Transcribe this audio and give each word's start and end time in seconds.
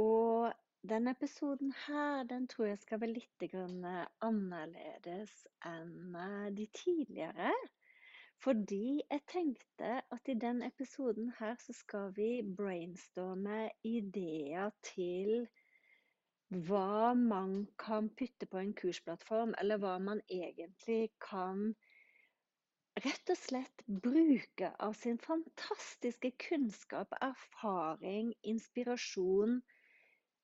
Og 0.00 0.52
denne 0.90 1.12
episoden 1.12 1.74
her, 1.86 2.22
den 2.24 2.46
tror 2.48 2.70
jeg 2.70 2.78
skal 2.80 3.00
være 3.02 3.16
litt 3.18 3.42
annerledes 4.24 5.32
enn 5.70 6.16
eh, 6.16 6.46
de 6.56 6.66
tidligere. 6.78 7.50
Fordi 8.40 9.02
jeg 9.02 9.20
tenkte 9.28 9.90
at 10.16 10.30
i 10.32 10.38
denne 10.40 10.70
episoden 10.72 11.34
her 11.40 11.58
så 11.60 11.74
skal 11.76 12.14
vi 12.16 12.30
brainstorme 12.60 13.66
ideer 13.84 14.72
til 14.86 15.44
hva 16.70 17.12
man 17.14 17.52
kan 17.78 18.08
putte 18.16 18.48
på 18.48 18.62
en 18.62 18.72
kursplattform, 18.80 19.52
eller 19.60 19.82
hva 19.82 19.98
man 20.02 20.22
egentlig 20.32 21.10
kan 21.22 21.74
rett 23.04 23.34
og 23.34 23.38
slett 23.38 23.84
bruke 24.06 24.72
av 24.86 24.96
sin 24.98 25.20
fantastiske 25.20 26.32
kunnskap, 26.48 27.12
erfaring, 27.20 28.32
inspirasjon, 28.42 29.60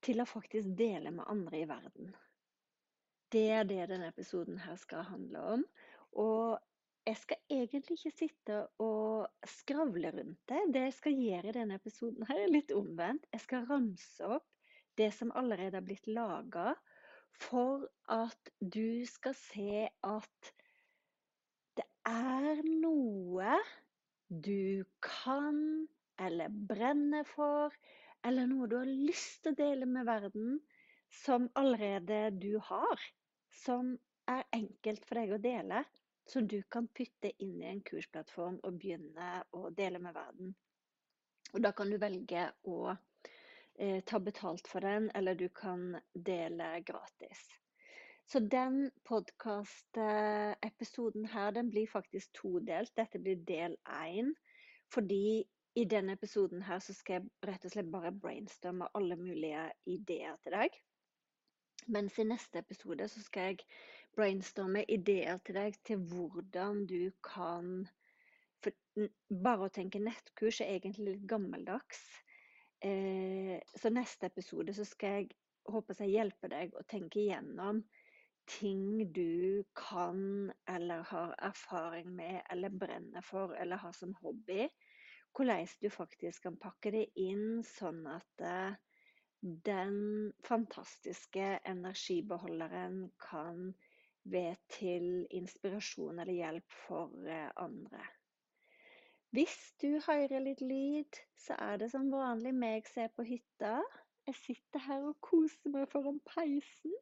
til 0.07 0.23
å 0.23 0.29
faktisk 0.29 0.71
dele 0.79 1.11
med 1.13 1.27
andre 1.27 1.61
i 1.61 1.67
verden. 1.69 2.15
Det 3.31 3.47
er 3.51 3.67
det 3.67 3.89
denne 3.91 4.09
episoden 4.13 4.59
her 4.63 4.77
skal 4.79 5.03
handle 5.09 5.43
om. 5.57 5.65
Og 6.17 6.57
jeg 7.07 7.19
skal 7.21 7.41
egentlig 7.51 7.97
ikke 7.97 8.13
sitte 8.15 8.59
og 8.83 9.27
skravle 9.47 10.11
rundt 10.15 10.39
det. 10.51 10.61
Det 10.75 10.85
jeg 10.87 10.95
skal 10.97 11.19
gjøre 11.23 11.51
i 11.51 11.57
denne 11.59 11.79
episoden 11.79 12.27
her, 12.27 12.39
er 12.43 12.51
litt 12.51 12.71
omvendt. 12.75 13.27
Jeg 13.35 13.43
skal 13.43 13.67
ramse 13.69 14.31
opp 14.37 14.47
det 14.97 15.11
som 15.15 15.31
allerede 15.37 15.77
har 15.77 15.85
blitt 15.85 16.07
laga, 16.09 16.73
for 17.37 17.85
at 18.09 18.49
du 18.59 19.05
skal 19.05 19.35
se 19.37 19.85
at 19.87 20.53
det 21.77 21.85
er 22.09 22.63
noe 22.65 23.59
du 24.27 24.83
kan 25.03 25.59
eller 26.17 26.49
brenner 26.49 27.27
for, 27.29 27.75
eller 28.27 28.47
noe 28.49 28.67
du 28.67 28.75
har 28.77 28.85
lyst 28.89 29.43
til 29.43 29.51
å 29.53 29.61
dele 29.61 29.85
med 29.89 30.05
verden, 30.07 30.59
som 31.23 31.49
allerede 31.55 32.31
du 32.35 32.59
har, 32.59 32.99
som 33.63 33.99
er 34.27 34.43
enkelt 34.55 35.05
for 35.07 35.15
deg 35.21 35.31
å 35.31 35.43
dele, 35.43 35.83
som 36.27 36.47
du 36.47 36.63
kan 36.67 36.87
putte 36.91 37.31
inn 37.43 37.61
i 37.63 37.67
en 37.69 37.81
kursplattform 37.87 38.59
og 38.67 38.73
begynne 38.81 39.43
å 39.55 39.69
dele 39.75 39.99
med 40.03 40.13
verden. 40.17 40.55
Og 41.53 41.61
da 41.63 41.71
kan 41.71 41.87
du 41.87 41.97
velge 42.01 42.51
å 42.67 42.91
eh, 42.91 44.03
ta 44.03 44.19
betalt 44.19 44.67
for 44.67 44.79
den, 44.83 45.07
eller 45.15 45.35
du 45.39 45.47
kan 45.55 45.95
dele 46.11 46.83
gratis. 46.83 47.47
Så 48.27 48.43
den 48.43 48.91
podkast-episoden 49.07 51.31
her, 51.31 51.55
den 51.55 51.71
blir 51.71 51.87
faktisk 51.87 52.35
todelt. 52.35 52.91
Dette 52.99 53.23
blir 53.23 53.39
del 53.47 53.79
én. 53.87 54.35
Fordi 54.91 55.47
i 55.77 55.85
denne 55.85 56.15
episoden 56.17 56.63
her 56.65 56.79
så 56.81 56.93
skal 56.97 57.19
jeg 57.19 57.29
rett 57.45 57.65
og 57.67 57.73
slett 57.73 57.89
bare 57.93 58.13
brainstorme 58.23 58.89
alle 58.97 59.17
mulige 59.19 59.67
ideer 59.85 60.37
til 60.41 60.55
deg. 60.57 60.77
Mens 61.93 62.17
i 62.19 62.25
neste 62.27 62.63
episode 62.63 63.05
så 63.11 63.21
skal 63.23 63.51
jeg 63.51 63.67
brainstorme 64.17 64.81
ideer 64.89 65.37
til 65.45 65.59
deg 65.59 65.77
til 65.87 66.01
hvordan 66.09 66.85
du 66.89 67.11
kan 67.25 67.87
For 68.65 68.73
bare 69.29 69.67
å 69.67 69.73
tenke 69.73 70.01
nettkurs 70.01 70.63
er 70.65 70.73
egentlig 70.73 71.11
litt 71.11 71.27
gammeldags. 71.29 71.99
Eh, 72.81 73.59
så 73.77 73.91
neste 73.93 74.31
episode 74.31 74.73
så 74.73 74.85
skal 74.85 75.19
jeg 75.19 75.29
håper 75.69 76.01
jeg 76.01 76.15
hjelpe 76.15 76.49
deg 76.49 76.73
å 76.73 76.81
tenke 76.89 77.21
igjennom 77.21 77.83
ting 78.49 79.11
du 79.13 79.63
kan 79.77 80.49
eller 80.71 81.05
har 81.11 81.35
erfaring 81.43 82.09
med 82.15 82.41
eller 82.49 82.73
brenner 82.73 83.21
for 83.21 83.53
eller 83.59 83.77
har 83.83 83.93
som 83.93 84.15
hobby 84.23 84.65
hvordan 85.37 85.67
du 85.81 85.89
faktisk 85.93 86.47
kan 86.47 86.57
pakke 86.57 86.91
det 86.95 87.05
inn 87.21 87.61
sånn 87.65 88.01
at 88.09 88.43
eh, 88.43 88.77
den 89.41 90.33
fantastiske 90.47 91.59
energibeholderen 91.69 93.03
kan 93.21 93.69
være 94.27 94.57
til 94.73 95.27
inspirasjon 95.31 96.19
eller 96.19 96.33
hjelp 96.33 96.77
for 96.87 97.29
eh, 97.29 97.51
andre. 97.61 98.01
Hvis 99.35 99.55
du 99.81 99.99
hører 100.07 100.41
litt 100.41 100.63
lyd, 100.63 101.21
så 101.37 101.55
er 101.59 101.77
det 101.81 101.91
som 101.93 102.09
vanlig 102.11 102.53
meg 102.55 102.87
som 102.89 103.05
er 103.05 103.13
på 103.13 103.27
hytta. 103.27 103.77
Jeg 104.27 104.39
sitter 104.41 104.83
her 104.87 105.05
og 105.11 105.19
koser 105.23 105.71
meg 105.71 105.87
foran 105.91 106.17
peisen. 106.27 106.95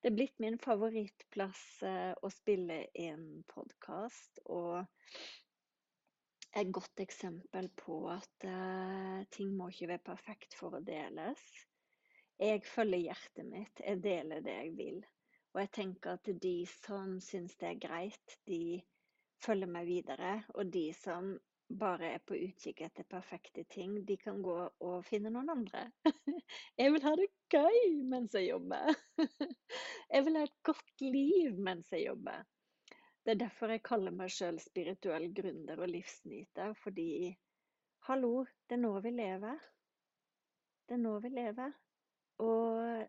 Det 0.00 0.10
er 0.10 0.16
blitt 0.16 0.40
min 0.42 0.56
favorittplass 0.62 1.64
eh, 1.86 2.12
å 2.16 2.30
spille 2.32 2.80
inn 2.94 3.44
podkast. 3.50 4.40
Og 4.46 4.86
et 6.54 6.70
godt 6.72 7.00
eksempel 7.02 7.68
på 7.78 7.98
at 8.12 8.46
uh, 8.46 9.22
ting 9.34 9.54
må 9.56 9.68
ikke 9.72 9.90
være 9.94 10.06
perfekt 10.06 10.54
for 10.58 10.76
å 10.78 10.82
deles. 10.84 11.42
Jeg 12.38 12.62
følger 12.66 13.08
hjertet 13.08 13.46
mitt, 13.46 13.82
jeg 13.82 14.02
deler 14.02 14.42
det 14.44 14.54
jeg 14.60 14.74
vil. 14.78 15.00
Og 15.54 15.60
jeg 15.62 15.72
tenker 15.76 16.16
at 16.18 16.30
de 16.42 16.54
som 16.70 17.18
syns 17.22 17.54
det 17.60 17.68
er 17.70 17.82
greit, 17.82 18.38
de 18.50 18.80
følger 19.44 19.70
meg 19.70 19.86
videre. 19.86 20.36
Og 20.54 20.70
de 20.74 20.88
som 20.98 21.34
bare 21.78 22.10
er 22.16 22.22
på 22.26 22.36
utkikk 22.36 22.82
etter 22.86 23.06
perfekte 23.08 23.64
ting, 23.70 24.00
de 24.06 24.16
kan 24.20 24.42
gå 24.42 24.56
og 24.66 25.04
finne 25.06 25.30
noen 25.32 25.52
andre. 25.54 25.86
Jeg 26.80 26.94
vil 26.94 27.06
ha 27.06 27.14
det 27.18 27.30
gøy 27.54 28.02
mens 28.10 28.34
jeg 28.34 28.50
jobber. 28.50 28.90
Jeg 30.12 30.26
vil 30.26 30.38
ha 30.38 30.44
et 30.46 30.58
godt 30.66 31.06
liv 31.06 31.58
mens 31.58 31.90
jeg 31.94 32.08
jobber. 32.08 32.42
Det 33.24 33.32
er 33.32 33.40
derfor 33.40 33.72
jeg 33.72 33.80
kaller 33.86 34.12
meg 34.12 34.32
sjøl 34.32 34.58
spirituell 34.60 35.30
gründer 35.32 35.80
og 35.80 35.88
livsnyter, 35.88 36.74
fordi 36.76 37.32
hallo, 38.04 38.44
det 38.68 38.76
er 38.76 38.82
nå 38.82 38.90
vi 39.00 39.14
lever. 39.16 39.62
Det 40.84 40.98
er 40.98 41.00
nå 41.00 41.14
vi 41.24 41.30
lever. 41.32 41.72
Og 42.44 43.06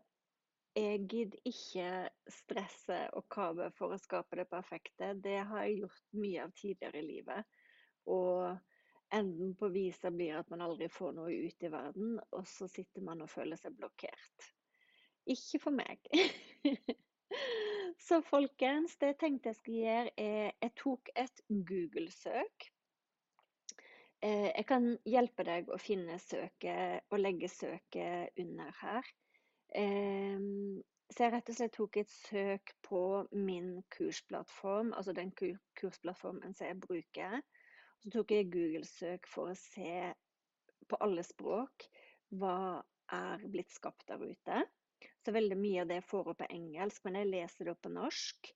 jeg 0.76 1.02
gidder 1.08 1.50
ikke 1.50 1.90
stresse 2.32 3.00
og 3.16 3.26
kave 3.32 3.68
for 3.76 3.92
å 3.92 4.00
skape 4.00 4.40
det 4.40 4.48
perfekte. 4.48 5.12
Det 5.20 5.36
har 5.50 5.66
jeg 5.66 5.82
gjort 5.82 6.02
mye 6.22 6.46
av 6.46 6.54
tidligere 6.56 7.02
i 7.02 7.06
livet. 7.10 7.60
Og 8.08 8.56
enden 9.16 9.52
på 9.60 9.68
visa 9.74 10.10
blir 10.14 10.38
at 10.40 10.48
man 10.52 10.64
aldri 10.64 10.88
får 10.92 11.12
noe 11.18 11.32
ut 11.32 11.66
i 11.66 11.72
verden, 11.72 12.16
og 12.32 12.48
så 12.48 12.68
sitter 12.72 13.04
man 13.04 13.20
og 13.24 13.32
føler 13.32 13.60
seg 13.60 13.76
blokkert. 13.76 14.48
Ikke 15.36 15.60
for 15.60 15.76
meg. 15.76 16.08
Så 18.06 18.20
folkens, 18.22 18.96
det 19.00 19.12
jeg 19.12 19.18
tenkte 19.20 19.50
jeg 19.50 19.58
skulle 19.60 19.84
gjøre, 19.84 20.10
er 20.16 20.50
Jeg 20.62 20.72
tok 20.78 21.10
et 21.16 21.40
Google-søk. 21.48 22.66
Eh, 24.22 24.50
jeg 24.52 24.66
kan 24.68 24.90
hjelpe 25.04 25.46
deg 25.48 25.70
å 25.72 25.78
finne 25.80 26.18
søket 26.22 27.06
og 27.10 27.18
legge 27.20 27.48
søket 27.52 28.36
under 28.40 28.70
her. 28.82 29.10
Så 31.06 31.22
jeg 31.22 31.32
rett 31.32 31.50
og 31.50 31.56
slett 31.58 31.74
tok 31.76 31.96
et 32.00 32.10
søk 32.10 32.72
på 32.86 33.00
min 33.32 33.76
kursplattform, 33.94 34.92
altså 34.96 35.14
den 35.14 35.30
kursplattformen 35.78 36.54
som 36.56 36.66
jeg 36.66 36.80
bruker. 36.82 37.42
Så 38.02 38.10
tok 38.14 38.34
jeg 38.34 38.50
Google-søk 38.52 39.28
for 39.30 39.52
å 39.52 39.58
se 39.58 40.12
på 40.86 40.98
alle 41.02 41.22
språk 41.26 41.86
hva 42.38 42.82
er 43.14 43.46
blitt 43.50 43.70
skapt 43.74 44.06
der 44.10 44.22
ute. 44.22 44.64
Så 45.26 45.32
veldig 45.34 45.56
mye 45.58 45.82
av 45.82 45.88
det 45.90 46.04
får 46.06 46.28
opp 46.30 46.38
på 46.38 46.46
engelsk, 46.54 47.02
men 47.02 47.16
jeg 47.18 47.26
leser 47.32 47.66
det 47.66 47.72
på 47.82 47.90
norsk. 47.90 48.50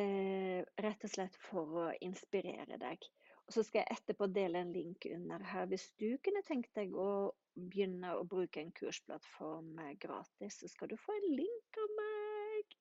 Eh, 0.00 0.60
rett 0.80 1.02
og 1.04 1.10
slett 1.12 1.34
for 1.44 1.74
å 1.76 1.82
inspirere 2.00 2.78
deg. 2.80 3.02
Og 3.44 3.52
så 3.52 3.64
skal 3.66 3.82
jeg 3.82 3.98
etterpå 3.98 4.30
dele 4.32 4.62
en 4.62 4.70
link 4.72 5.04
under 5.10 5.44
her. 5.44 5.66
Hvis 5.68 5.90
du 6.00 6.14
kunne 6.24 6.40
tenkt 6.46 6.72
deg 6.78 6.94
å 6.96 7.34
begynne 7.52 8.14
å 8.16 8.22
bruke 8.24 8.62
en 8.62 8.72
kursplattform 8.72 9.74
gratis, 10.00 10.56
så 10.62 10.70
skal 10.72 10.88
du 10.88 10.96
få 11.02 11.18
en 11.18 11.26
link 11.42 11.80
av 11.84 11.92
meg. 11.98 12.78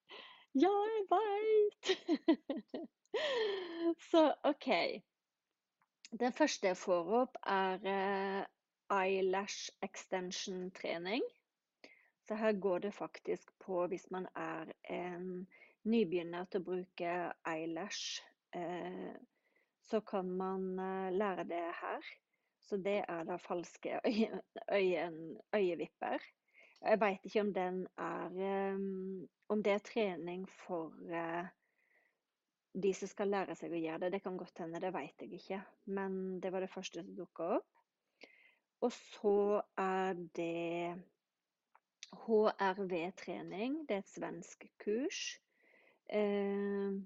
Ja, 0.64 0.72
jeg 0.94 1.04
veit! 1.12 1.92
så 4.14 4.24
OK. 4.48 4.70
Den 6.24 6.40
første 6.40 6.72
jeg 6.72 6.80
får 6.80 7.12
opp, 7.26 7.36
er 7.44 7.84
eh, 7.84 8.48
eyelash 8.96 9.74
extension 9.84 10.70
trening. 10.80 11.28
Så 12.30 12.36
her 12.36 12.52
går 12.54 12.80
det 12.80 12.92
faktisk 12.94 13.50
på 13.60 13.88
hvis 13.90 14.12
man 14.14 14.28
er 14.38 14.70
en 14.86 15.48
nybegynner 15.90 16.46
til 16.46 16.62
å 16.62 16.66
bruke 16.68 17.14
eyelash, 17.50 18.20
eh, 18.54 19.16
så 19.90 20.02
kan 20.06 20.30
man 20.38 20.68
eh, 20.78 21.08
lære 21.16 21.48
det 21.50 21.64
her. 21.80 22.12
Så 22.62 22.78
det 22.86 23.00
er 23.02 23.26
da 23.26 23.40
falske 23.42 23.98
øye, 24.06 24.44
øye, 24.70 25.10
øyevipper. 25.58 26.30
Jeg 26.84 27.02
veit 27.02 27.26
ikke 27.26 27.48
om 27.48 27.52
den 27.58 27.82
er 27.98 28.40
eh, 28.52 28.88
Om 29.50 29.66
det 29.66 29.74
er 29.74 29.86
trening 29.90 30.46
for 30.68 30.94
de 32.78 32.92
som 32.94 33.10
skal 33.10 33.34
lære 33.34 33.56
seg 33.58 33.74
å 33.74 33.82
gjøre 33.82 34.04
det. 34.04 34.12
Det 34.14 34.22
kan 34.22 34.38
godt 34.38 34.62
hende, 34.62 34.78
det 34.78 34.94
veit 34.94 35.18
jeg 35.18 35.34
ikke. 35.34 35.64
Men 35.98 36.38
det 36.38 36.54
var 36.54 36.62
det 36.62 36.70
første 36.70 37.02
som 37.02 37.16
dukka 37.18 37.56
opp. 37.56 37.72
Og 38.86 38.94
så 38.94 39.40
er 39.82 40.14
det 40.38 40.94
HRV-trening. 42.14 43.86
Det 43.88 43.96
er 43.96 44.04
et 44.04 44.12
svensk 44.12 44.66
kurs. 44.84 45.40
Eh, 46.10 47.00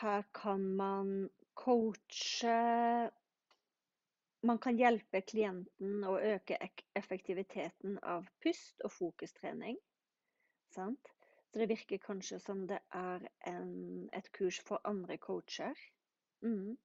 her 0.00 0.22
kan 0.34 0.60
man 0.76 1.30
coache 1.54 3.10
Man 4.44 4.58
kan 4.60 4.76
hjelpe 4.76 5.22
klienten 5.24 6.02
å 6.04 6.18
øke 6.20 6.58
effektiviteten 6.98 7.94
av 8.02 8.26
pust 8.44 8.82
og 8.84 8.92
fokustrening. 8.92 9.78
Sant? 10.74 11.14
Så 11.48 11.62
det 11.62 11.70
virker 11.70 12.02
kanskje 12.02 12.40
som 12.42 12.66
det 12.68 12.80
er 12.92 13.24
en, 13.48 14.10
et 14.12 14.28
kurs 14.36 14.58
for 14.60 14.84
andre 14.84 15.16
coacher. 15.16 15.78
Mm. 16.44 16.76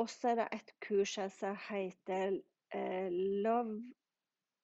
Og 0.00 0.08
så 0.08 0.32
er 0.32 0.40
det 0.40 0.48
et 0.56 0.72
kurs 0.80 1.16
her 1.20 1.28
som 1.34 1.58
heter 1.68 2.38
eh, 2.72 3.10
Love, 3.44 3.82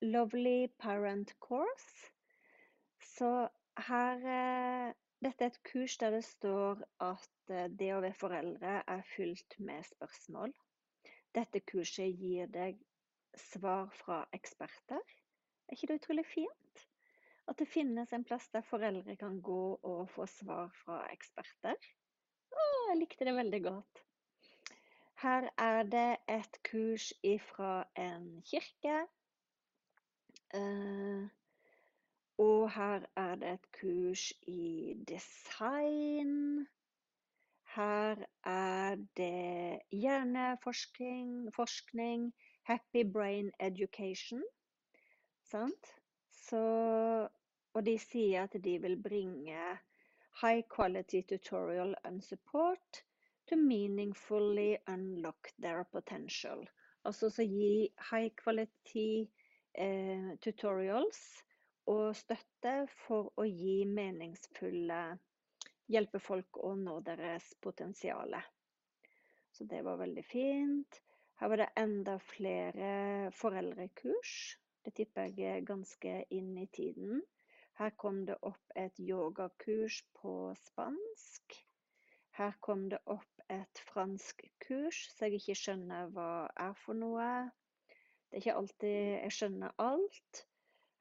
Lovely 0.03 0.69
Parent 0.79 1.33
Course. 1.41 2.11
Så 3.01 3.49
her 3.89 4.27
eh, 4.27 4.95
Dette 5.25 5.45
er 5.45 5.49
et 5.49 5.63
kurs 5.65 5.97
der 5.97 6.13
det 6.13 6.25
står 6.25 6.83
at 7.01 7.51
eh, 7.51 7.71
det 7.73 7.89
å 7.97 8.03
være 8.05 8.19
foreldre 8.21 8.75
er 8.85 9.07
fylt 9.15 9.57
med 9.59 9.87
spørsmål. 9.89 10.53
Dette 11.35 11.63
kurset 11.65 12.13
gir 12.21 12.51
deg 12.53 12.77
svar 13.37 13.89
fra 13.97 14.23
eksperter. 14.37 15.01
Er 15.67 15.77
ikke 15.77 15.89
det 15.91 16.01
utrolig 16.03 16.27
fint? 16.29 16.85
At 17.49 17.59
det 17.61 17.69
finnes 17.71 18.13
en 18.13 18.25
plass 18.27 18.49
der 18.53 18.65
foreldre 18.67 19.17
kan 19.17 19.41
gå 19.41 19.63
og 19.81 20.09
få 20.13 20.27
svar 20.29 20.73
fra 20.85 21.01
eksperter. 21.13 21.77
Å, 22.53 22.65
jeg 22.91 23.01
likte 23.01 23.29
det 23.29 23.37
veldig 23.37 23.63
godt. 23.65 24.03
Her 25.23 25.49
er 25.57 25.85
det 25.89 26.09
et 26.29 26.59
kurs 26.69 27.09
ifra 27.25 27.87
en 27.97 28.43
kirke. 28.45 29.07
Uh, 30.55 31.29
og 32.39 32.71
her 32.71 33.01
er 33.17 33.35
det 33.35 33.53
et 33.53 33.67
kurs 33.81 34.33
i 34.47 34.95
design. 35.09 36.67
Her 37.75 38.17
er 38.45 38.97
det 39.17 39.81
hjerneforskning, 39.91 41.55
forskning, 41.55 42.35
happy 42.63 43.13
brain 43.13 43.51
education. 43.61 44.45
Sant? 45.43 45.87
Så, 46.33 46.63
og 47.73 47.87
de 47.87 47.99
sier 47.99 48.43
at 48.43 48.65
de 48.65 48.79
vil 48.83 49.03
bringe 49.03 49.79
high 50.43 50.63
quality 50.77 51.23
tutorial 51.29 51.95
and 52.05 52.23
support 52.23 53.05
to 53.49 53.57
meaningfully 53.57 54.77
unlock 54.87 55.49
their 55.59 55.85
potential. 55.93 56.69
Altså 57.05 57.31
så 57.31 57.43
gi 57.43 57.89
high 58.11 58.31
quality 58.45 59.25
eh, 59.25 59.46
tutorials 60.43 61.23
og 61.93 62.11
støtte 62.19 62.79
for 63.07 63.33
å 63.37 63.45
gi 63.47 63.83
meningsfulle 63.89 65.01
Hjelpe 65.95 66.19
folk 66.19 66.59
å 66.67 66.73
nå 66.75 66.97
deres 67.07 67.53
potensial. 67.63 68.35
Så 69.55 69.65
det 69.71 69.85
var 69.87 70.01
veldig 70.01 70.25
fint. 70.27 70.99
Her 71.39 71.53
var 71.53 71.61
det 71.63 71.69
enda 71.79 72.17
flere 72.19 72.89
foreldrekurs. 73.39 74.33
Det 74.83 74.93
tipper 74.99 75.31
jeg 75.31 75.61
er 75.61 75.69
ganske 75.69 76.17
inn 76.35 76.57
i 76.59 76.67
tiden. 76.75 77.23
Her 77.79 77.95
kom 78.03 78.25
det 78.27 78.35
opp 78.51 78.75
et 78.75 78.99
yogakurs 78.99 80.01
på 80.19 80.35
spansk. 80.65 81.55
Her 82.35 82.59
kom 82.67 82.89
det 82.91 82.99
opp 83.07 83.47
et 83.53 83.83
fransk 83.93 84.43
kurs 84.67 85.05
så 85.13 85.29
jeg 85.29 85.39
ikke 85.39 85.59
skjønner 85.61 86.11
hva 86.17 86.31
er 86.67 86.75
for 86.83 86.99
noe. 86.99 87.29
Det 88.27 88.37
er 88.37 88.43
ikke 88.43 88.59
alltid 88.61 88.95
jeg 89.23 89.35
skjønner 89.39 89.75
alt. 89.83 90.47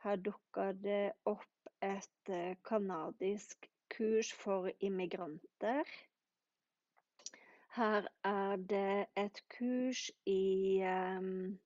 Her 0.05 0.19
dukka 0.21 0.71
det 0.77 1.03
opp 1.25 1.69
et 1.81 2.29
eh, 2.29 2.55
kurs 3.89 4.33
for 4.33 4.69
immigranter. 4.79 5.89
Her 7.75 8.07
er 8.23 8.55
det 8.55 9.07
et 9.19 9.41
kurs 9.57 10.11
i 10.25 10.81
um, 10.85 11.59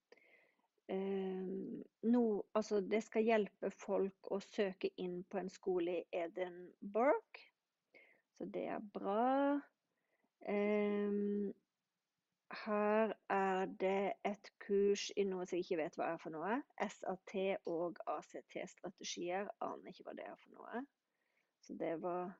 um, 0.92 1.84
no, 2.02 2.42
Altså, 2.54 2.82
det 2.82 3.04
skal 3.04 3.28
hjelpe 3.28 3.70
folk 3.72 4.32
å 4.32 4.40
søke 4.42 4.90
inn 4.98 5.22
på 5.30 5.38
en 5.38 5.52
skole 5.54 6.00
i 6.00 6.06
Edinburgh. 6.24 7.44
Så 8.38 8.48
det 8.50 8.66
er 8.74 8.90
bra. 8.94 9.60
Um, 10.48 11.54
her 12.50 13.14
er 13.30 13.66
det 13.82 14.14
et 14.26 14.52
kurs 14.64 15.10
i 15.16 15.26
noe 15.28 15.46
som 15.46 15.58
jeg 15.58 15.66
ikke 15.66 15.80
vet 15.84 15.98
hva 16.00 16.12
er 16.14 16.22
for 16.22 16.34
noe. 16.34 16.60
SAT 16.82 17.36
og 17.70 18.00
ACT-strategier. 18.10 19.50
Aner 19.66 19.92
ikke 19.92 20.08
hva 20.08 20.16
det 20.18 20.26
er 20.26 20.38
for 20.42 20.56
noe. 20.58 20.84
Så 21.66 21.76
det 21.78 21.96
var 22.02 22.32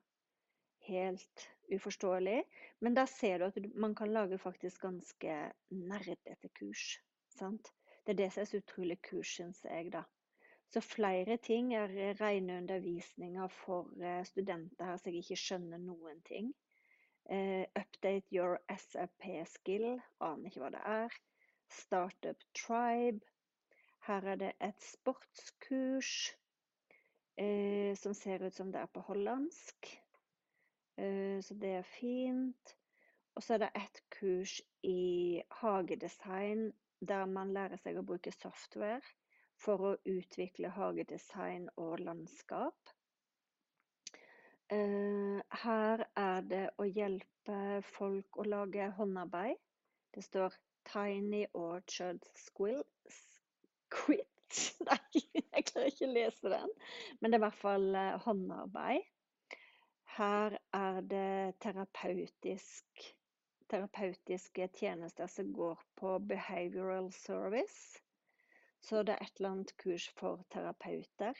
helt 0.88 1.46
uforståelig. 1.74 2.40
Men 2.80 2.96
da 2.98 3.06
ser 3.06 3.38
du 3.38 3.48
at 3.50 3.60
man 3.74 3.94
kan 3.94 4.12
lage 4.12 4.38
faktisk 4.38 4.82
ganske 4.86 5.36
nerdete 5.70 6.50
kurs. 6.58 6.96
Sant? 7.36 7.70
Det 8.04 8.14
er 8.14 8.22
det 8.24 8.32
som 8.32 8.42
er 8.42 8.50
så 8.50 8.62
utrolig 8.62 8.98
kurs, 9.06 9.36
syns 9.36 9.62
jeg, 9.64 9.92
da. 9.94 10.02
Så 10.70 10.80
flere 10.82 11.36
ting 11.42 11.72
er 11.74 11.92
rene 12.20 12.58
undervisninger 12.62 13.48
for 13.50 13.90
eh, 14.02 14.22
studenter 14.26 14.86
her 14.86 14.98
så 14.98 15.10
jeg 15.10 15.24
ikke 15.24 15.38
skjønner 15.38 15.82
noen 15.82 16.20
ting. 16.26 16.52
Uh, 17.30 17.64
update 17.76 18.26
your 18.30 18.58
SAP 18.76 19.22
skill. 19.46 20.00
Aner 20.20 20.50
ikke 20.50 20.64
hva 20.64 20.70
det 20.74 20.80
er. 20.82 21.14
Startup 21.70 22.42
Tribe. 22.58 23.22
Her 24.08 24.26
er 24.32 24.40
det 24.40 24.50
et 24.58 24.82
sportskurs 24.82 26.10
uh, 27.38 27.94
som 28.02 28.16
ser 28.18 28.42
ut 28.42 28.56
som 28.56 28.72
det 28.74 28.82
er 28.82 28.90
på 28.90 29.04
hollandsk. 29.06 29.92
Uh, 30.98 31.38
så 31.38 31.54
det 31.54 31.76
er 31.78 31.86
fint. 31.86 32.74
Og 33.38 33.46
så 33.46 33.54
er 33.54 33.64
det 33.64 33.72
et 33.78 34.02
kurs 34.10 34.58
i 34.82 35.40
hagedesign 35.62 36.72
der 37.00 37.30
man 37.30 37.54
lærer 37.54 37.78
seg 37.80 37.96
å 37.96 38.04
bruke 38.04 38.32
software 38.34 39.06
for 39.60 39.86
å 39.86 39.96
utvikle 40.08 40.72
hagedesign 40.74 41.68
og 41.80 42.00
landskap. 42.02 42.90
Eh, 44.70 45.38
her 45.64 46.02
er 46.20 46.44
det 46.46 46.66
å 46.78 46.84
hjelpe 46.86 47.54
folk 47.90 48.36
å 48.38 48.44
lage 48.46 48.84
håndarbeid. 48.98 49.56
Det 50.14 50.22
står 50.22 50.54
'Tiny 50.86 51.40
Orchard 51.58 52.28
Squill'. 52.38 52.84
Squit'. 53.10 54.60
Nei, 54.86 55.22
jeg 55.34 55.66
klarer 55.72 55.90
ikke 55.90 56.06
å 56.06 56.12
lese 56.14 56.52
den. 56.54 56.76
Men 57.18 57.30
det 57.30 57.40
er 57.40 57.42
i 57.42 57.46
hvert 57.48 57.58
fall 57.64 57.88
eh, 57.98 58.14
håndarbeid. 58.26 59.10
Her 60.14 60.58
er 60.74 61.02
det 61.16 61.58
terapeutisk, 61.66 63.04
terapeutiske 63.70 64.70
tjenester 64.78 65.30
som 65.30 65.50
går 65.54 65.82
på 65.98 66.18
behavioral 66.30 67.10
service. 67.18 67.98
Så 68.86 69.02
det 69.02 69.18
er 69.18 69.26
et 69.26 69.38
eller 69.38 69.56
annet 69.56 69.74
kurs 69.82 70.06
for 70.18 70.46
terapeuter. 70.54 71.34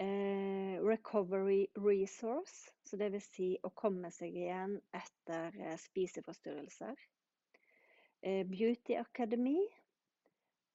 Eh, 0.00 0.78
recovery 0.80 1.66
resource, 1.74 2.70
så 2.86 2.96
vil 3.10 3.18
si 3.18 3.48
å 3.66 3.72
komme 3.74 4.12
seg 4.14 4.36
igjen 4.44 4.76
etter 4.94 5.56
eh, 5.58 5.74
spiseforstyrrelser. 5.82 6.94
Eh, 8.22 8.44
beauty 8.46 8.94
akademi. 9.00 9.58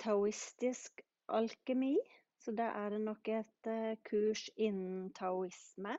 Taoistisk 0.04 1.06
alkemi, 1.32 1.96
Så 2.44 2.52
da 2.52 2.66
er 2.76 2.90
det 2.92 3.00
nok 3.00 3.30
et 3.32 3.68
kurs 4.04 4.50
innen 4.60 5.14
taoisme. 5.16 5.94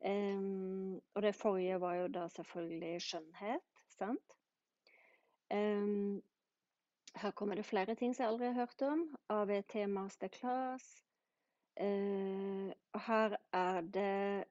Og 0.00 1.20
det 1.26 1.34
forrige 1.36 1.76
var 1.82 1.98
jo 1.98 2.06
da 2.08 2.22
selvfølgelig 2.32 3.02
skjønnhet, 3.04 3.82
sant? 3.92 4.38
Her 5.52 7.36
kommer 7.36 7.60
det 7.60 7.68
flere 7.68 7.98
ting 8.00 8.16
som 8.16 8.24
jeg 8.24 8.32
aldri 8.32 8.48
har 8.48 8.60
hørt 8.62 8.86
om. 8.88 9.04
AVT 9.28 9.76
masterclass. 9.92 10.88
Og 11.80 13.00
her 13.06 13.36
er 13.52 13.80
det 13.80 14.44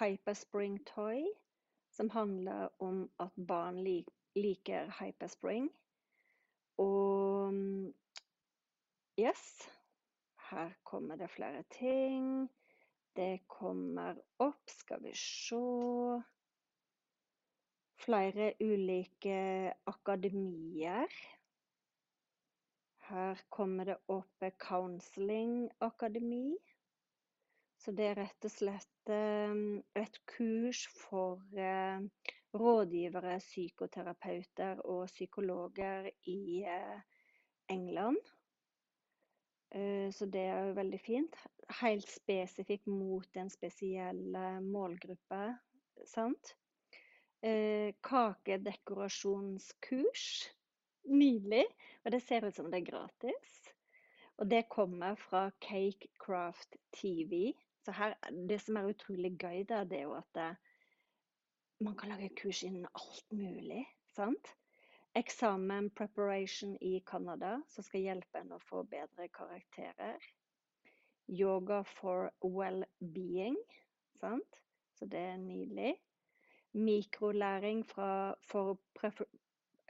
Hyperspring 0.00 0.86
Toy, 0.86 1.22
som 1.90 2.10
handler 2.10 2.68
om 2.78 3.10
at 3.20 3.30
barn 3.48 3.82
lik, 3.84 4.08
liker 4.36 4.90
Hyperspring. 5.00 5.70
Og 6.78 7.52
yes, 9.20 9.68
her 10.50 10.72
kommer 10.84 11.16
det 11.16 11.30
flere 11.30 11.62
ting. 11.70 12.50
Det 13.16 13.46
kommer 13.48 14.18
opp, 14.38 14.68
skal 14.68 15.02
vi 15.02 15.14
se 15.16 15.62
Flere 17.96 18.52
ulike 18.60 19.72
akademier. 19.86 21.08
Her 23.06 23.38
kommer 23.48 23.84
det 23.86 23.96
opp 24.10 24.42
Counseling 24.58 25.70
Akademi. 25.78 26.58
Så 27.78 27.92
det 27.94 28.08
er 28.10 28.16
rett 28.18 28.46
og 28.48 28.50
slett 28.50 29.10
eh, 29.14 29.54
et 30.00 30.16
kurs 30.26 30.80
for 30.90 31.38
eh, 31.54 32.02
rådgivere, 32.56 33.36
psykoterapeuter 33.44 34.80
og 34.90 35.06
psykologer 35.12 36.08
i 36.32 36.64
eh, 36.66 36.98
England. 37.70 38.18
Så 39.76 40.24
det 40.32 40.44
er 40.48 40.68
jo 40.68 40.78
veldig 40.78 41.00
fint. 41.02 41.34
Helt 41.82 42.08
spesifikt 42.08 42.86
mot 42.88 43.36
en 43.36 43.50
spesiell 43.50 44.36
målgruppe, 44.62 45.58
sant. 46.06 46.54
Kakedekorasjonskurs. 48.06 50.55
Nydelig. 51.06 51.64
Og 52.04 52.12
det 52.12 52.22
ser 52.22 52.46
ut 52.46 52.54
som 52.54 52.70
det 52.70 52.82
er 52.82 52.90
gratis. 52.90 53.54
Og 54.36 54.50
det 54.50 54.68
kommer 54.68 55.14
fra 55.16 55.50
Cakecraft 55.64 56.76
TV. 56.92 57.52
Så 57.84 57.92
her, 57.92 58.14
det 58.48 58.60
som 58.60 58.76
er 58.76 58.90
utrolig 58.90 59.36
gøy, 59.38 59.62
da, 59.68 59.84
det 59.84 60.00
er 60.00 60.08
jo 60.08 60.16
at 60.18 60.28
det, 60.34 60.50
man 61.80 61.96
kan 61.96 62.12
lage 62.12 62.34
kurs 62.36 62.62
innen 62.66 62.88
alt 62.94 63.32
mulig. 63.32 63.84
sant? 64.16 64.54
Eksamen 65.16 65.90
preparation 65.90 66.76
i 66.80 67.00
Canada, 67.06 67.60
som 67.68 67.84
skal 67.84 68.02
hjelpe 68.04 68.40
en 68.40 68.52
å 68.52 68.60
få 68.60 68.82
bedre 68.90 69.28
karakterer. 69.32 70.20
Yoga 71.28 71.82
for 71.88 72.30
well-being, 72.44 73.56
sant? 74.20 74.60
Så 74.98 75.08
det 75.08 75.22
er 75.32 75.40
nydelig. 75.40 75.94
Mikrolæring 76.76 77.84
fra, 77.88 78.34
for 78.44 78.76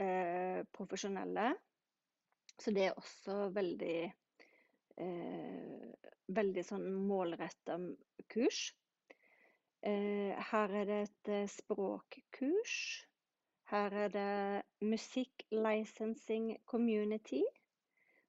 eh, 0.03 0.63
profesjonelle. 0.77 1.51
Så 2.57 2.73
det 2.73 2.89
er 2.89 2.97
også 2.97 3.51
veldig 3.53 3.99
eh, 4.97 5.87
veldig 6.35 6.65
sånn 6.67 6.87
målretta 7.07 7.79
kurs. 8.33 8.71
Eh, 9.87 10.35
her 10.51 10.73
er 10.81 10.89
det 10.89 11.03
et 11.05 11.31
eh, 11.31 11.51
språkkurs. 11.51 12.79
Her 13.71 13.95
er 14.07 14.11
det 14.15 14.87
musikk 14.87 15.47
licensing 15.51 16.57
community. 16.67 17.43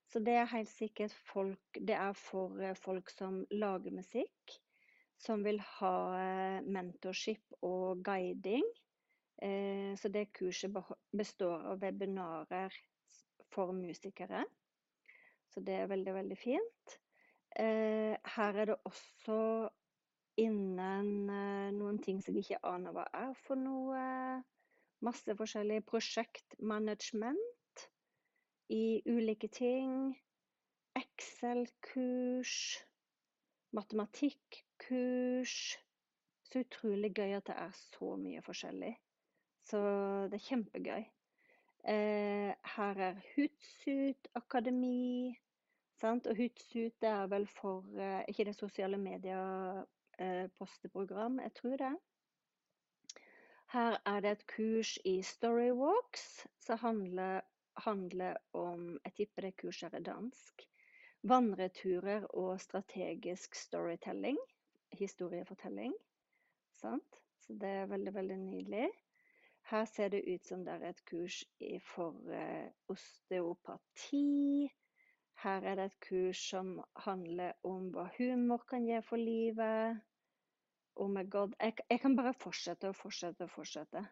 Så 0.08 0.22
det 0.24 0.38
er 0.40 0.48
helt 0.54 0.70
sikkert 0.72 1.12
folk 1.28 1.80
Det 1.84 1.96
er 1.98 2.14
for 2.18 2.62
eh, 2.62 2.78
folk 2.78 3.10
som 3.12 3.42
lager 3.52 3.96
musikk, 3.96 4.58
som 5.18 5.44
vil 5.46 5.60
ha 5.80 6.62
mentorship 6.66 7.58
og 7.66 8.04
guiding. 8.06 8.66
Så 9.38 10.10
det 10.10 10.32
kurset 10.34 10.74
består 11.14 11.68
av 11.70 11.82
webinarer 11.84 12.74
for 13.54 13.72
musikere. 13.76 14.46
Så 15.54 15.62
det 15.66 15.76
er 15.78 15.92
veldig, 15.92 16.14
veldig 16.14 16.38
fint. 16.38 16.98
Eh, 17.58 18.14
her 18.36 18.60
er 18.62 18.70
det 18.70 18.76
også 18.86 19.38
innen 20.38 21.30
eh, 21.34 21.70
noen 21.74 21.98
ting 22.04 22.20
som 22.22 22.36
jeg 22.38 22.46
ikke 22.46 22.66
aner 22.70 22.94
hva 22.94 23.08
er 23.18 23.34
for 23.48 23.58
noe. 23.58 24.04
Masse 25.06 25.34
forskjellig 25.40 25.84
prosjektmanagement 25.90 27.86
i 28.74 29.02
ulike 29.10 29.50
ting. 29.54 30.14
Excel-kurs. 30.98 32.54
Matematikkurs. 33.78 35.58
Så 36.48 36.64
utrolig 36.64 37.12
gøy 37.18 37.36
at 37.38 37.50
det 37.50 37.58
er 37.58 37.74
så 37.78 38.16
mye 38.22 38.42
forskjellig. 38.46 38.94
Så 39.68 39.80
det 40.32 40.40
er 40.40 40.48
kjempegøy. 40.48 41.04
Eh, 41.88 42.52
her 42.76 42.96
er 43.04 43.20
Hutsut 43.36 44.28
akademi. 44.36 45.38
Sant? 45.98 46.28
Og 46.28 46.36
Hootsuite 46.38 47.08
er 47.08 47.28
vel 47.32 47.48
for 47.50 47.86
eh, 47.98 48.26
ikke 48.30 48.46
det 48.48 48.56
sosiale 48.56 48.98
medier-posteprogram, 49.02 51.40
eh, 51.40 51.44
jeg 51.44 51.54
tror 51.60 51.78
det. 51.82 51.96
Her 53.74 53.98
er 54.06 54.20
det 54.24 54.32
et 54.32 54.48
kurs 54.48 54.98
i 55.06 55.22
Storywalks 55.26 56.48
som 56.64 56.78
handler, 56.80 57.42
handler 57.84 58.34
om 58.54 59.00
Jeg 59.06 59.14
tipper 59.14 59.42
det 59.42 59.58
kurset 59.58 59.94
er 59.94 60.00
dansk. 60.00 60.68
Vandreturer 61.24 62.26
og 62.30 62.62
strategisk 62.62 63.56
storytelling. 63.56 64.38
Historiefortelling. 64.92 65.94
Sant? 66.72 67.24
Så 67.40 67.54
det 67.54 67.70
er 67.70 67.86
veldig, 67.92 68.14
veldig 68.14 68.38
nydelig. 68.38 68.90
Her 69.68 69.86
ser 69.86 70.10
det 70.10 70.24
ut 70.24 70.46
som 70.48 70.64
det 70.64 70.74
er 70.78 70.90
et 70.90 71.00
kurs 71.10 71.42
for 71.84 72.16
eh, 72.32 72.70
osteopati. 72.88 74.70
Her 75.44 75.66
er 75.68 75.76
det 75.76 75.86
et 75.90 75.98
kurs 76.08 76.44
som 76.50 76.70
handler 77.04 77.58
om 77.68 77.90
hva 77.92 78.06
humor 78.16 78.64
kan 78.70 78.86
gi 78.88 79.02
for 79.04 79.20
livet. 79.20 80.00
Oh 80.96 81.10
my 81.12 81.26
god. 81.30 81.58
Jeg, 81.60 81.76
jeg 81.90 82.00
kan 82.00 82.16
bare 82.16 82.34
fortsette 82.34 82.88
og 82.90 82.96
fortsette 82.96 83.44
og 83.44 83.52
fortsette. 83.52 84.06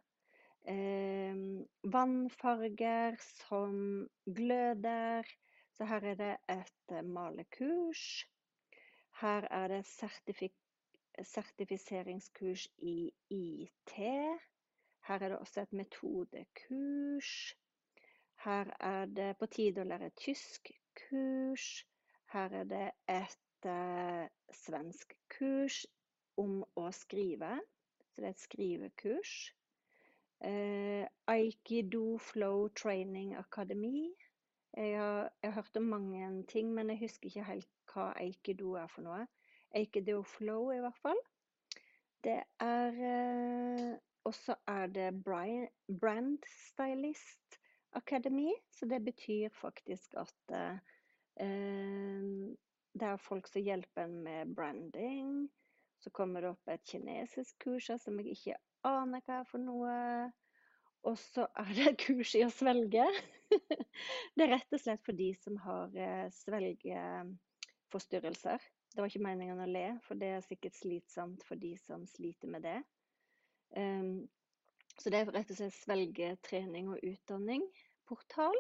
Eh, 0.68 1.40
vannfarger 1.94 3.16
som 3.24 3.80
gløder. 4.26 5.24
Så 5.78 5.88
her 5.88 6.04
er 6.12 6.20
det 6.20 6.34
et 6.50 6.92
uh, 6.92 7.04
malekurs. 7.04 8.26
Her 9.22 9.48
er 9.52 9.68
det 9.72 9.86
sertifik 9.88 10.54
sertifiseringskurs 11.24 12.68
i 12.78 13.12
IT. 13.32 13.94
Her 15.06 15.20
er 15.20 15.30
det 15.30 15.38
også 15.38 15.62
et 15.62 15.74
metodekurs. 15.74 17.32
Her 18.46 18.72
er 18.80 19.06
det 19.06 19.38
på 19.38 19.46
tide 19.46 19.84
å 19.84 19.90
lære 19.90 20.10
tysk 20.18 20.72
kurs. 20.98 21.86
Her 22.34 22.56
er 22.62 22.66
det 22.70 22.88
et 23.12 23.68
eh, 23.70 24.26
svensk 24.54 25.14
kurs 25.38 25.84
om 26.42 26.64
å 26.78 26.88
skrive. 26.94 27.52
Så 28.12 28.22
det 28.24 28.32
er 28.32 28.34
et 28.34 28.42
skrivekurs. 28.48 29.36
Eh, 30.42 31.06
Aikido 31.28 32.18
Flow 32.18 32.68
Training 32.68 33.36
Akademi. 33.38 34.10
Jeg 34.76 34.98
har, 35.00 35.30
jeg 35.42 35.52
har, 35.52 35.56
hørt 35.62 35.78
om 35.78 35.84
mange 35.84 36.44
ting, 36.50 36.74
men 36.74 36.90
jeg 36.90 37.04
husker 37.06 37.30
ikke 37.30 37.46
helt 37.48 37.70
hva 37.94 38.10
aikido 38.20 38.74
er 38.82 38.90
for 38.92 39.06
noe. 39.06 39.22
Aikido 39.76 40.24
Flow, 40.28 40.74
i 40.74 40.82
hvert 40.84 41.00
fall. 41.00 41.22
Det 42.26 42.42
er 42.60 43.00
eh, 43.14 43.94
Og 44.26 44.34
så 44.34 44.56
er 44.68 44.88
det 44.90 45.24
Brand 45.24 46.40
Stylist 46.50 47.60
Academy. 47.94 48.52
Så 48.72 48.86
det 48.86 49.06
betyr 49.06 49.50
faktisk 49.54 50.14
at 50.18 50.52
eh, 50.56 50.78
det 52.96 53.08
er 53.08 53.18
folk 53.22 53.48
som 53.48 53.62
hjelper 53.62 54.08
med 54.08 54.56
branding. 54.56 55.52
Så 56.00 56.10
kommer 56.10 56.42
det 56.42 56.50
opp 56.54 56.68
et 56.70 56.90
kinesisk 56.90 57.60
kurs 57.64 57.90
som 58.02 58.20
jeg 58.20 58.28
ikke 58.34 58.56
aner 58.86 59.22
hva 59.26 59.34
er 59.42 59.46
for 59.50 59.60
noe. 59.62 60.32
Og 61.06 61.18
så 61.22 61.48
er 61.62 61.70
det 61.78 61.86
et 61.92 62.04
kurs 62.08 62.32
i 62.38 62.46
å 62.46 62.50
svelge. 62.54 63.06
det 64.36 64.42
er 64.42 64.54
rett 64.56 64.72
og 64.74 64.82
slett 64.82 65.04
for 65.06 65.14
de 65.18 65.34
som 65.38 65.58
har 65.62 65.90
eh, 65.94 66.30
svelgeforstyrrelser. 66.34 68.60
Det 68.96 69.02
var 69.02 69.08
ikke 69.12 69.28
meningen 69.28 69.62
å 69.62 69.68
le, 69.70 69.88
for 70.08 70.14
det 70.18 70.30
er 70.38 70.48
sikkert 70.48 70.76
slitsomt 70.80 71.42
for 71.46 71.56
de 71.62 71.74
som 71.84 72.08
sliter 72.10 72.48
med 72.50 72.62
det. 72.66 72.80
Så 73.76 75.12
det 75.12 75.20
er 75.20 75.32
rett 75.36 75.52
og 75.52 75.58
slett 75.60 75.76
svelgetrening 75.76 76.88
og 76.94 77.04
utdanning 77.04 77.66
portal. 78.08 78.58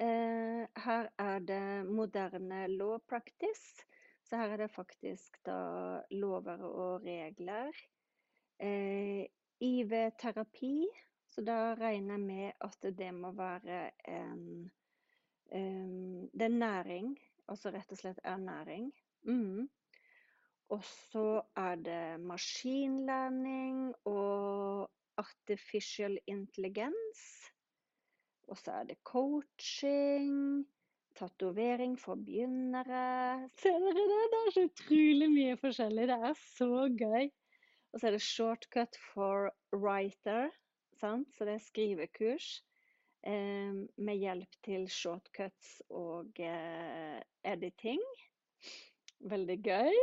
Eh, 0.00 0.64
her 0.84 1.08
er 1.20 1.44
det 1.44 1.84
moderne 1.84 2.64
law 2.72 2.98
practice. 3.08 3.84
Så 4.24 4.40
her 4.40 4.54
er 4.54 4.62
det 4.64 4.72
faktisk 4.72 5.36
da 5.44 6.00
lover 6.10 6.64
og 6.64 7.04
regler. 7.04 7.76
Eh, 8.58 9.26
IV-terapi. 9.60 10.86
Så 11.28 11.44
da 11.44 11.74
regner 11.74 12.16
jeg 12.16 12.24
med 12.24 12.52
at 12.60 12.88
det 12.98 13.12
må 13.14 13.32
være 13.36 13.90
en 14.08 14.70
Det 15.52 16.42
er 16.42 16.48
næring, 16.48 17.18
altså 17.48 17.68
rett 17.70 17.90
og 17.92 17.98
slett 17.98 18.20
ernæring. 18.24 18.86
Mm. 19.28 19.68
Og 20.72 20.84
så 20.84 21.42
er 21.56 21.74
det 21.84 22.20
maskinlæring 22.24 23.92
og 24.08 24.90
artificial 25.20 26.18
intelligens. 26.26 27.24
Og 28.48 28.56
så 28.56 28.78
er 28.80 28.84
det 28.88 28.96
coaching, 29.04 30.64
tatovering 31.16 31.98
for 32.00 32.14
begynnere. 32.14 33.48
Ser 33.60 33.78
dere 33.84 34.06
det? 34.08 34.22
Det 34.32 34.40
er 34.40 34.54
så 34.54 34.64
utrolig 34.70 35.28
mye 35.34 35.58
forskjellig. 35.60 36.08
Det 36.08 36.18
er 36.30 36.40
så 36.40 36.70
gøy. 37.04 37.28
Og 37.92 38.00
så 38.00 38.06
er 38.08 38.16
det 38.16 38.22
shortcut 38.24 38.96
for 39.12 39.50
writer, 39.76 40.48
sant? 41.00 41.28
så 41.36 41.44
det 41.44 41.58
er 41.58 41.66
skrivekurs. 41.66 42.48
Eh, 43.28 43.76
med 43.96 44.16
hjelp 44.18 44.56
til 44.64 44.88
shortcuts 44.90 45.76
og 45.90 46.40
eh, 46.40 47.20
editing. 47.44 48.00
Veldig 49.20 49.60
gøy. 49.68 50.00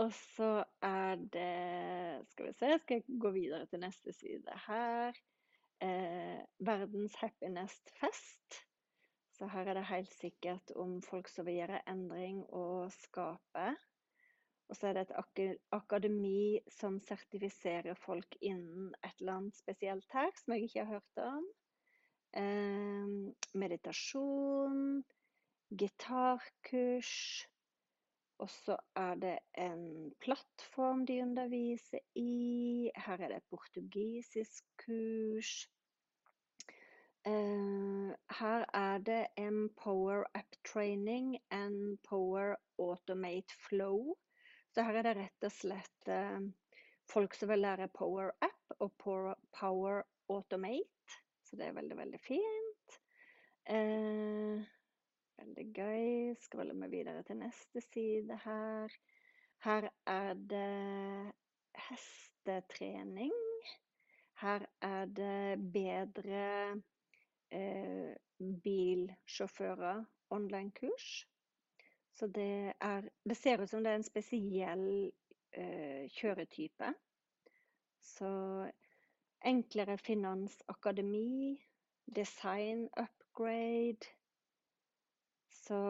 Og 0.00 0.10
så 0.12 0.64
er 0.82 1.16
det 1.32 2.26
Skal 2.32 2.48
vi 2.48 2.52
se, 2.58 2.78
skal 2.82 3.00
jeg 3.00 3.18
gå 3.20 3.30
videre 3.30 3.66
til 3.70 3.82
neste 3.82 4.12
side 4.12 4.58
her. 4.66 5.18
Eh, 5.82 6.40
verdens 6.58 7.14
happiness-fest. 7.20 8.60
Så 9.34 9.46
her 9.50 9.68
er 9.68 9.74
det 9.74 9.86
helt 9.90 10.12
sikkert 10.14 10.70
om 10.78 11.00
folk 11.02 11.28
som 11.28 11.46
vil 11.46 11.60
gjøre 11.60 11.82
endring 11.90 12.44
og 12.54 12.92
skape. 12.94 13.66
Og 14.68 14.76
så 14.78 14.88
er 14.88 14.96
det 14.96 15.06
et 15.10 15.58
akademi 15.76 16.58
som 16.72 17.00
sertifiserer 17.02 17.98
folk 17.98 18.38
innen 18.40 18.94
et 19.04 19.18
eller 19.20 19.40
annet 19.40 19.58
spesielt 19.58 20.06
her, 20.14 20.30
som 20.38 20.54
jeg 20.54 20.68
ikke 20.68 20.84
har 20.84 20.94
hørt 20.94 21.22
om. 21.22 21.48
Eh, 22.34 23.58
meditasjon, 23.58 25.02
gitarkurs 25.70 27.44
og 28.38 28.50
så 28.50 28.76
er 28.98 29.14
det 29.22 29.36
en 29.58 30.12
plattform 30.20 31.04
de 31.06 31.20
underviser 31.22 32.02
i. 32.18 32.90
Her 32.96 33.20
er 33.20 33.28
det 33.30 33.36
et 33.36 33.50
portugisisk 33.50 34.64
kurs. 34.84 35.52
Uh, 37.24 38.12
her 38.38 38.66
er 38.74 38.98
det 38.98 39.26
en 39.40 39.70
Power 39.80 40.24
App 40.34 40.58
Training 40.64 41.38
and 41.50 41.98
Power 42.08 42.54
Automate 42.78 43.54
Flow. 43.68 44.16
Så 44.74 44.82
her 44.82 44.98
er 44.98 45.06
det 45.06 45.16
rett 45.16 45.46
og 45.48 45.54
slett 45.54 46.10
uh, 46.10 46.42
folk 47.08 47.34
som 47.38 47.48
vil 47.48 47.64
lære 47.64 47.88
Power 47.96 48.34
App 48.42 48.76
og 48.80 48.92
Power 48.98 50.02
Automate. 50.28 51.22
Så 51.44 51.56
det 51.56 51.70
er 51.70 51.78
veldig, 51.78 51.96
veldig 51.96 52.20
fint. 52.20 53.00
Uh, 53.70 54.53
Veldig 55.54 55.74
gøy. 55.74 56.34
Scroller 56.42 56.74
vi 56.74 56.86
videre 56.90 57.22
til 57.22 57.36
neste 57.38 57.80
side 57.80 58.36
her. 58.42 58.94
Her 59.62 59.84
er 60.10 60.32
det 60.34 61.32
hestetrening. 61.78 63.34
Her 64.40 64.64
er 64.82 65.04
det 65.04 65.60
bedre 65.76 66.80
eh, 67.54 68.16
bilsjåfører 68.64 70.02
online-kurs. 70.30 71.28
Så 72.12 72.26
det 72.26 72.72
er 72.80 73.08
Det 73.28 73.36
ser 73.36 73.62
ut 73.62 73.70
som 73.70 73.84
det 73.84 73.92
er 73.92 74.02
en 74.02 74.10
spesiell 74.10 75.12
eh, 75.52 76.10
kjøretype. 76.10 76.94
Så 78.02 78.32
enklere 79.44 79.98
finansakademi, 79.98 81.62
design 82.16 82.88
upgrade 82.98 84.10
så 85.64 85.80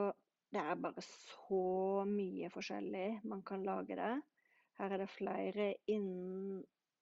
det 0.55 0.63
er 0.63 0.79
bare 0.79 1.03
så 1.03 2.05
mye 2.07 2.51
forskjellig 2.55 3.09
man 3.27 3.43
kan 3.47 3.65
lage 3.67 3.97
det. 3.99 4.15
Her 4.79 4.93
er 4.95 5.03
det 5.03 5.11
flere 5.11 5.69
innen 5.91 6.61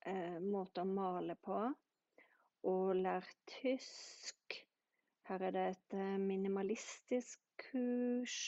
eh, 0.09 0.38
måter 0.41 0.85
å 0.85 0.89
male 0.89 1.37
på. 1.37 1.58
Og 2.69 2.93
lær 2.97 3.26
tysk. 3.50 4.56
Her 5.28 5.49
er 5.49 5.56
det 5.56 5.65
et 5.73 5.97
eh, 5.99 6.17
minimalistisk 6.21 7.41
kurs. 7.61 8.39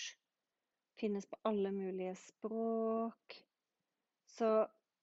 Finnes 1.00 1.26
på 1.28 1.40
alle 1.50 1.72
mulige 1.74 2.14
språk. 2.20 3.38
Så 4.36 4.50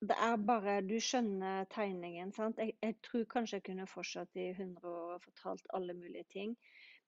det 0.01 0.17
er 0.17 0.37
bare 0.49 0.79
Du 0.81 0.97
skjønner 0.97 1.67
tegningen, 1.69 2.31
sant? 2.33 2.57
Jeg, 2.57 2.73
jeg 2.81 2.97
tror 3.05 3.27
kanskje 3.29 3.59
jeg 3.59 3.67
kunne 3.69 3.89
fortsatt 3.89 4.37
i 4.39 4.49
100 4.55 4.87
år 4.89 5.17
og 5.17 5.25
fortalt 5.27 5.67
alle 5.77 5.93
mulige 5.93 6.25
ting. 6.33 6.55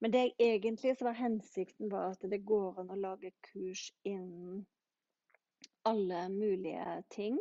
Men 0.03 0.11
det 0.11 0.33
egentlig 0.43 0.97
var 0.99 1.15
hensikten, 1.15 1.87
var 1.87 2.11
at 2.11 2.23
det 2.27 2.41
går 2.43 2.81
an 2.81 2.89
å 2.91 2.99
lage 2.99 3.29
kurs 3.47 3.85
innen 4.03 4.65
alle 5.87 6.25
mulige 6.33 6.97
ting. 7.13 7.37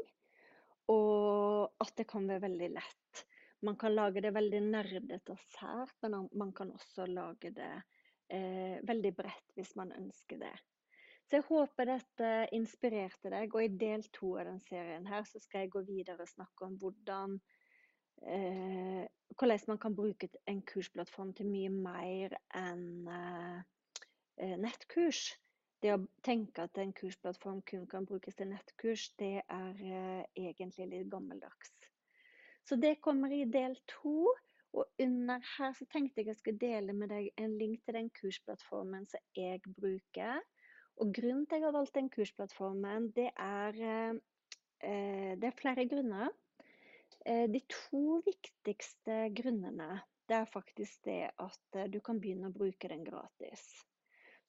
Og 0.92 1.72
at 1.82 1.90
det 1.98 2.06
kan 2.12 2.28
være 2.30 2.44
veldig 2.44 2.68
lett. 2.76 3.24
Man 3.66 3.74
kan 3.78 3.94
lage 3.94 4.22
det 4.22 4.30
veldig 4.34 4.60
nerdete 4.68 5.34
og 5.34 5.42
sært, 5.56 5.96
men 6.06 6.28
man 6.38 6.52
kan 6.54 6.70
også 6.74 7.08
lage 7.10 7.50
det 7.54 7.72
eh, 8.30 8.78
veldig 8.86 9.12
bredt 9.18 9.58
hvis 9.58 9.74
man 9.78 9.90
ønsker 9.98 10.38
det. 10.42 10.54
Så 11.26 11.40
jeg 11.40 11.48
håper 11.48 11.90
dette 11.90 12.30
inspirerte 12.54 13.30
deg, 13.34 13.54
og 13.54 13.62
i 13.62 13.74
del 13.78 14.06
to 14.14 14.36
av 14.38 14.46
den 14.52 14.62
serien 14.62 15.06
her 15.10 15.26
så 15.26 15.42
skal 15.42 15.64
jeg 15.64 15.74
gå 15.74 15.82
videre 15.90 16.22
og 16.22 16.30
snakke 16.30 16.66
om 16.66 16.78
hvordan 16.78 17.40
eh, 18.26 19.04
hvordan 19.38 19.68
man 19.68 19.78
kan 19.78 19.94
bruke 19.96 20.28
en 20.46 20.62
kursplattform 20.62 21.32
til 21.34 21.48
mye 21.50 21.70
mer 21.72 22.36
enn 22.58 23.08
eh, 23.08 23.62
eh, 24.38 24.56
nettkurs. 24.60 25.32
Det 25.82 25.94
å 25.96 26.02
tenke 26.22 26.62
at 26.62 26.78
en 26.78 26.92
kursplattform 26.94 27.62
kun 27.66 27.88
kan 27.90 28.06
brukes 28.06 28.36
til 28.38 28.52
nettkurs, 28.52 29.08
det 29.18 29.40
er 29.42 29.80
eh, 29.82 30.24
egentlig 30.38 30.88
litt 30.92 31.10
gammeldags. 31.10 31.72
Så 32.62 32.78
det 32.78 33.00
kommer 33.02 33.32
i 33.34 33.44
del 33.50 33.74
to. 33.90 34.30
Og 34.72 34.88
under 35.04 35.42
her 35.58 35.74
så 35.76 35.84
tenkte 35.92 36.22
jeg 36.22 36.30
jeg 36.30 36.38
skulle 36.38 36.62
dele 36.62 36.94
med 36.96 37.10
deg 37.12 37.26
en 37.36 37.56
link 37.60 37.82
til 37.84 37.98
den 37.98 38.08
kursplattformen 38.16 39.04
som 39.10 39.20
jeg 39.36 39.60
bruker. 39.66 40.38
Og 41.02 41.12
grunnen 41.12 41.44
til 41.44 41.58
at 41.58 41.60
jeg 41.60 41.66
har 41.66 41.74
valgt 41.76 41.98
den 41.98 42.08
kursplattformen, 42.12 43.10
det 43.16 43.28
er, 43.36 43.82
eh, 44.80 45.34
det 45.36 45.50
er 45.50 45.58
flere 45.58 45.88
grunner. 45.90 46.30
Eh, 47.24 47.50
de 47.50 47.60
to 47.70 48.18
viktigste 48.26 49.28
grunnene 49.36 50.00
det 50.28 50.36
er 50.40 50.48
faktisk 50.50 51.04
det 51.06 51.30
at 51.44 51.76
eh, 51.78 51.88
du 51.92 52.00
kan 52.00 52.18
begynne 52.22 52.48
å 52.50 52.54
bruke 52.54 52.88
den 52.90 53.04
gratis. 53.06 53.62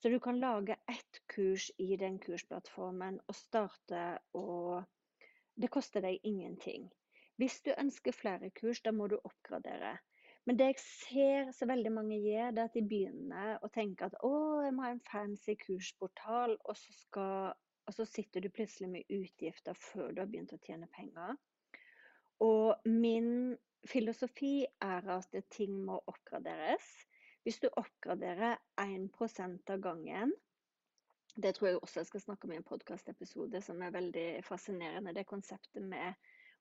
Så 0.02 0.10
du 0.10 0.18
kan 0.20 0.40
lage 0.42 0.78
ett 0.90 1.20
kurs 1.30 1.70
i 1.78 1.94
den 2.02 2.18
kursplattformen 2.24 3.20
og 3.28 3.38
starte 3.38 4.04
og 4.34 4.84
Det 5.56 5.70
koster 5.70 6.02
deg 6.02 6.24
ingenting. 6.26 6.88
Hvis 7.38 7.60
du 7.62 7.70
ønsker 7.78 8.16
flere 8.18 8.50
kurs, 8.58 8.80
da 8.82 8.90
må 8.90 9.06
du 9.08 9.20
oppgradere. 9.20 9.92
Men 10.50 10.58
det 10.58 10.72
jeg 10.72 10.80
ser 10.82 11.52
så 11.54 11.68
veldig 11.70 11.92
mange 11.94 12.18
gjør, 12.18 12.50
det 12.52 12.64
er 12.64 12.72
at 12.72 12.78
de 12.80 12.82
begynner 12.90 13.60
å 13.62 13.70
tenke 13.70 14.10
at 14.10 14.18
å, 14.26 14.34
jeg 14.66 14.74
må 14.74 14.82
ha 14.88 14.96
en 14.96 15.04
fancy 15.06 15.54
kursportal, 15.62 16.58
og 16.66 16.80
så, 16.80 16.96
skal, 17.04 17.54
og 17.86 17.96
så 17.96 18.08
sitter 18.10 18.42
du 18.42 18.50
plutselig 18.50 18.90
med 18.96 19.14
utgifter 19.14 19.78
før 19.78 20.10
du 20.10 20.24
har 20.24 20.34
begynt 20.34 20.58
å 20.58 20.62
tjene 20.66 20.90
penger. 20.98 21.38
Og 22.44 22.88
min 22.90 23.56
filosofi 23.88 24.66
er 24.82 25.10
at 25.16 25.36
ting 25.52 25.76
må 25.86 26.00
oppgraderes. 26.08 26.86
Hvis 27.44 27.60
du 27.60 27.70
oppgraderer 27.76 28.58
1 28.80 29.70
av 29.70 29.80
gangen 29.84 30.32
Det 31.36 31.56
tror 31.56 31.68
jeg 31.68 31.80
også 31.82 32.00
jeg 32.00 32.06
skal 32.06 32.22
snakke 32.22 32.46
om 32.46 32.52
i 32.54 32.58
en 32.60 32.68
podkastepisode 32.68 33.62
som 33.66 33.82
er 33.82 33.96
veldig 33.96 34.44
fascinerende. 34.46 35.16
Det 35.16 35.26
konseptet 35.26 35.82
med 35.82 36.14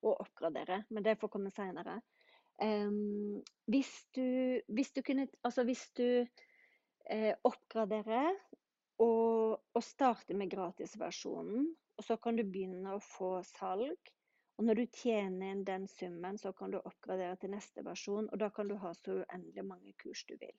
å 0.02 0.14
oppgradere. 0.16 0.84
Men 0.88 1.04
det 1.04 1.18
får 1.20 1.28
komme 1.28 1.52
seinere. 1.52 1.98
Um, 2.62 3.42
hvis, 3.66 3.90
hvis, 4.68 4.92
du 4.92 5.02
kunne 5.02 5.26
Altså 5.42 5.64
hvis 5.64 5.84
du 5.96 6.24
eh, 7.10 7.34
oppgraderer 7.44 8.32
og, 9.00 9.60
og 9.74 9.82
starter 9.84 10.36
med 10.38 10.50
gratisversjonen, 10.52 11.68
og 11.96 12.04
så 12.04 12.16
kan 12.16 12.36
du 12.36 12.44
begynne 12.44 12.96
å 12.96 13.02
få 13.02 13.34
salg 13.46 14.12
og 14.62 14.66
når 14.68 14.78
du 14.78 14.82
tjener 14.94 15.48
inn 15.50 15.64
den 15.66 15.88
summen, 15.90 16.36
så 16.38 16.52
kan 16.54 16.70
du 16.70 16.76
oppgradere 16.78 17.34
til 17.42 17.50
neste 17.50 17.82
versjon, 17.82 18.28
og 18.30 18.38
da 18.38 18.46
kan 18.54 18.68
du 18.70 18.76
ha 18.78 18.92
så 18.94 19.16
uendelig 19.24 19.64
mange 19.66 19.90
kurs 19.98 20.22
du 20.28 20.36
vil. 20.38 20.54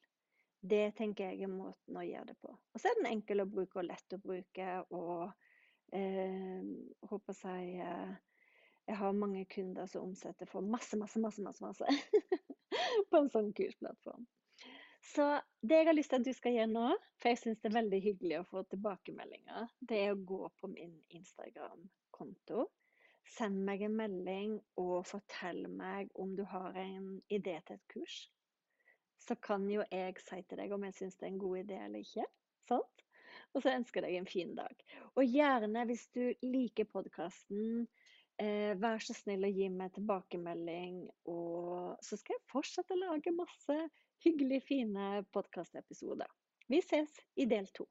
Det 0.60 0.90
tenker 0.98 1.32
jeg 1.32 1.46
er 1.48 1.54
måten 1.54 1.96
å 1.96 2.04
gjøre 2.04 2.34
det 2.34 2.36
på. 2.44 2.52
Og 2.52 2.82
så 2.84 2.92
er 2.92 3.00
den 3.00 3.08
enkel 3.14 3.46
å 3.46 3.48
bruke 3.48 3.80
og 3.80 3.88
lett 3.88 4.18
å 4.18 4.20
bruke. 4.20 4.68
Og 4.92 5.32
eh, 5.96 6.68
håper 7.14 7.40
jeg 7.46 7.80
eh, 7.88 8.14
Jeg 8.92 9.00
har 9.00 9.16
mange 9.16 9.46
kunder 9.48 9.88
som 9.88 10.10
omsetter 10.10 10.52
for 10.52 10.68
masse, 10.68 11.00
masse, 11.00 11.24
masse, 11.24 11.40
masse, 11.40 11.64
masse 11.64 11.88
på 13.10 13.24
en 13.24 13.32
sånn 13.32 13.54
kursplattform. 13.56 14.28
Så 15.16 15.32
det 15.64 15.80
jeg 15.80 15.94
har 15.94 15.96
lyst 15.96 16.12
til 16.12 16.20
at 16.20 16.28
du 16.28 16.36
skal 16.36 16.60
gjøre 16.60 16.76
nå, 16.76 16.92
for 17.24 17.32
jeg 17.32 17.46
syns 17.46 17.64
det 17.64 17.72
er 17.72 17.80
veldig 17.80 18.04
hyggelig 18.04 18.42
å 18.42 18.48
få 18.52 18.68
tilbakemeldinger, 18.68 19.72
det 19.80 20.04
er 20.10 20.12
å 20.12 20.24
gå 20.28 20.44
på 20.60 20.76
min 20.76 20.98
Instagram-konto. 21.16 22.68
Send 23.24 23.64
meg 23.66 23.82
en 23.86 23.96
melding 23.98 24.58
og 24.80 25.06
fortell 25.08 25.66
meg 25.72 26.12
om 26.20 26.36
du 26.38 26.44
har 26.50 26.76
en 26.80 27.08
idé 27.32 27.56
til 27.66 27.80
et 27.80 27.88
kurs. 27.92 28.18
Så 29.24 29.38
kan 29.40 29.66
jo 29.72 29.86
jeg 29.88 30.20
si 30.20 30.42
til 30.44 30.60
deg 30.60 30.74
om 30.76 30.84
jeg 30.84 30.98
syns 30.98 31.16
det 31.18 31.30
er 31.30 31.32
en 31.32 31.42
god 31.42 31.62
idé 31.64 31.80
eller 31.86 32.04
ikke. 32.04 32.28
Sant? 32.68 33.06
Og 33.54 33.64
så 33.64 33.74
ønsker 33.74 34.02
jeg 34.02 34.12
deg 34.12 34.20
en 34.20 34.30
fin 34.30 34.54
dag. 34.58 34.84
Og 35.16 35.30
gjerne, 35.30 35.86
hvis 35.90 36.06
du 36.16 36.22
liker 36.44 36.90
podkasten, 36.90 37.88
eh, 38.42 38.74
vær 38.82 39.02
så 39.04 39.16
snill 39.16 39.46
å 39.48 39.54
gi 39.54 39.70
meg 39.72 39.94
tilbakemelding. 39.96 41.04
Og 41.32 41.98
så 42.04 42.20
skal 42.20 42.38
jeg 42.38 42.50
fortsette 42.52 42.98
å 42.98 43.02
lage 43.06 43.36
masse 43.36 43.78
hyggelige, 44.26 44.68
fine 44.68 45.24
podkastepisoder. 45.36 46.30
Vi 46.72 46.82
ses 46.82 47.14
i 47.36 47.48
del 47.50 47.70
to. 47.76 47.88